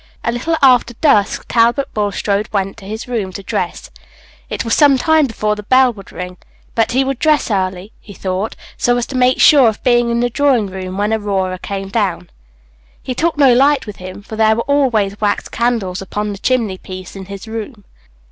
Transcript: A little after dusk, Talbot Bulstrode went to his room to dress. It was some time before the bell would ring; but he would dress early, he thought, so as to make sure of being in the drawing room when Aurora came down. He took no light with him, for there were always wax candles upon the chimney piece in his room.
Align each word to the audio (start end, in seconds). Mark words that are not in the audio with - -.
A 0.23 0.31
little 0.31 0.55
after 0.63 0.95
dusk, 0.95 1.45
Talbot 1.47 1.93
Bulstrode 1.93 2.49
went 2.51 2.77
to 2.77 2.85
his 2.85 3.07
room 3.07 3.31
to 3.33 3.43
dress. 3.43 3.91
It 4.49 4.65
was 4.65 4.73
some 4.73 4.97
time 4.97 5.27
before 5.27 5.55
the 5.55 5.61
bell 5.61 5.93
would 5.93 6.11
ring; 6.11 6.37
but 6.73 6.93
he 6.93 7.03
would 7.03 7.19
dress 7.19 7.51
early, 7.51 7.91
he 8.01 8.15
thought, 8.15 8.55
so 8.77 8.97
as 8.97 9.05
to 9.05 9.15
make 9.15 9.39
sure 9.39 9.69
of 9.69 9.83
being 9.83 10.09
in 10.09 10.19
the 10.19 10.31
drawing 10.31 10.65
room 10.65 10.97
when 10.97 11.13
Aurora 11.13 11.59
came 11.59 11.89
down. 11.89 12.31
He 13.03 13.13
took 13.13 13.37
no 13.37 13.53
light 13.53 13.85
with 13.85 13.97
him, 13.97 14.23
for 14.23 14.35
there 14.35 14.55
were 14.55 14.63
always 14.63 15.21
wax 15.21 15.47
candles 15.47 16.01
upon 16.01 16.31
the 16.31 16.39
chimney 16.39 16.79
piece 16.79 17.15
in 17.15 17.25
his 17.25 17.47
room. 17.47 17.83